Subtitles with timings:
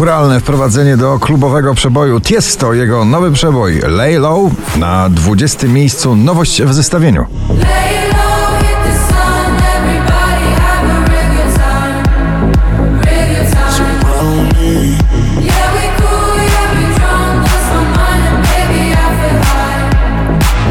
[0.00, 3.80] churalne wprowadzenie do klubowego przeboju Tiesto, jego nowy przeboj.
[3.88, 5.66] Lay Low na 20.
[5.66, 7.26] miejscu nowość w zestawieniu.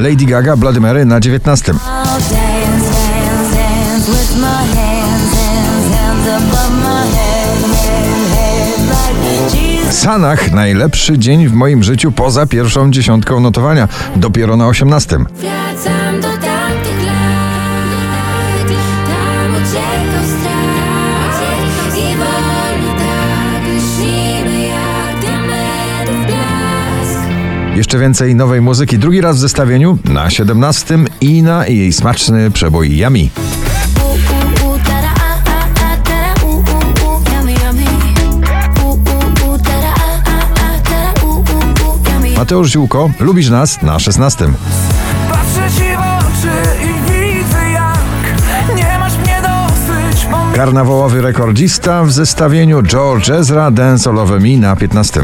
[0.00, 1.72] Lady Gaga, Bloody Mary na 19.
[9.92, 15.16] Sanach, najlepszy dzień w moim życiu poza pierwszą dziesiątką notowania, dopiero na 18.
[15.16, 18.68] Wracam do tamtych lat.
[19.06, 21.98] Tam uciekał strach.
[21.98, 27.20] I wolno tak lśnimy jak blask.
[27.76, 32.98] Jeszcze więcej nowej muzyki, drugi raz w zestawieniu na 17 Ina i jej smaczny przebój
[32.98, 33.28] Yummy.
[42.42, 44.48] Mateusz Ziółko, lubisz nas na 16.
[45.30, 52.82] Patrzę ci w oczy i widzę jak Nie masz mnie dosyć, Karnawałowy rekordzista w zestawieniu
[52.82, 53.70] George Ezra
[54.58, 55.20] na 15.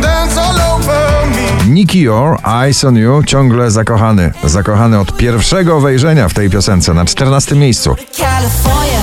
[0.00, 1.72] Dance all over me?
[1.74, 4.32] Nicky Yor, Eyes on You, ciągle zakochany.
[4.44, 7.96] Zakochany od pierwszego wejrzenia w tej piosence na 14 miejscu.
[8.12, 8.98] California,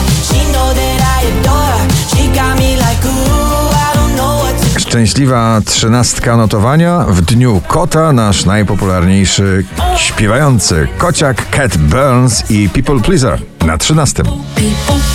[4.95, 9.65] Szczęśliwa trzynastka notowania w dniu kota nasz najpopularniejszy
[9.97, 14.23] śpiewający kociak Cat Burns i People Pleaser na 13.
[14.23, 14.35] People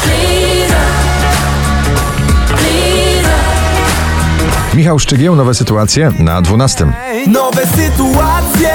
[0.03, 0.87] pleaser.
[2.49, 3.41] Pleaser.
[4.75, 6.93] Michał Szczygieł, nowe sytuacje na 12.
[7.27, 8.75] Nowe sytuacje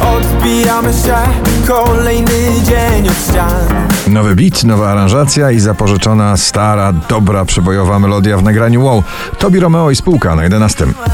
[0.00, 1.16] Odbijamy się
[1.66, 8.42] Kolejny dzień od ścian Nowy beat, nowa aranżacja i zapożyczona stara, dobra przebojowa melodia w
[8.42, 9.02] nagraniu wow.
[9.38, 10.86] Tobi Romeo i spółka na 11.
[10.86, 11.06] What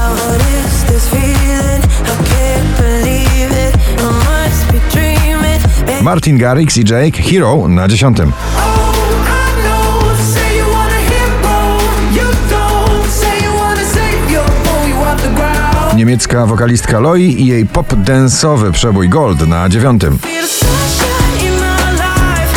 [0.65, 1.83] is this feeling?
[1.83, 3.75] I can't believe it.
[3.99, 5.61] I must be dreaming.
[5.85, 8.15] Baby, Martin Garrix i Jake Hero na 10.
[15.95, 20.01] Niemiecka wokalistka Loi i jej pop-densowy przebój Gold na 9.
[20.01, 22.53] Be the sunshine in my life.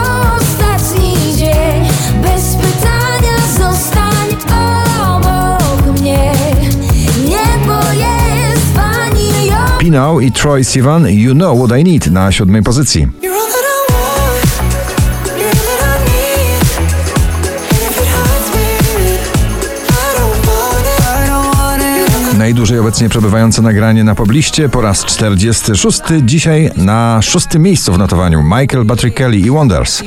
[0.00, 0.37] I'm
[9.88, 13.08] Pinał i Troy Sivan You Know What I Need na 7 pozycji.
[22.38, 26.00] Najdłużej obecnie przebywające nagranie na pobliście po raz 46.
[26.22, 30.02] Dzisiaj na szóstym miejscu w notowaniu Michael Patrick Kelly i wonders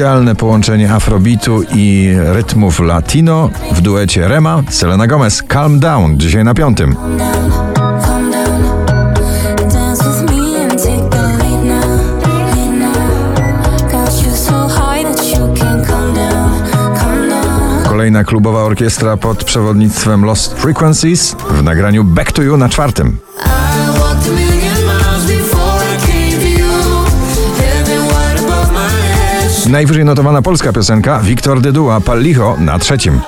[0.00, 6.54] Idealne połączenie afrobitu i rytmów latino w duecie Rema, Selena Gomez, Calm Down, dzisiaj na
[6.54, 6.96] piątym.
[17.84, 23.18] Kolejna klubowa orkiestra pod przewodnictwem Lost Frequencies w nagraniu Back to You na czwartym.
[29.70, 33.20] Najwyżej notowana polska piosenka Wiktor Dyduła Pal Licho na trzecim.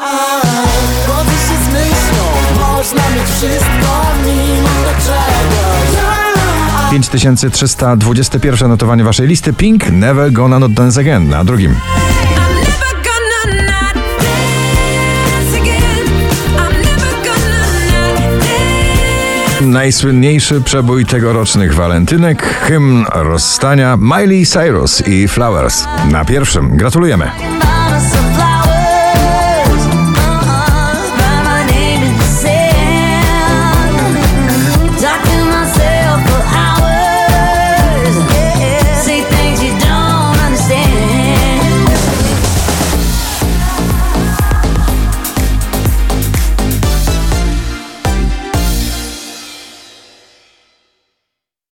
[2.60, 4.68] Można mieć wszystko Mimo
[5.06, 5.62] czego
[5.94, 11.76] ja 5321 notowanie waszej listy Pink Never Gonna Not Dance Again na drugim.
[19.66, 26.76] Najsłynniejszy przebój tegorocznych walentynek, hymn rozstania Miley Cyrus i Flowers na pierwszym.
[26.76, 27.61] Gratulujemy.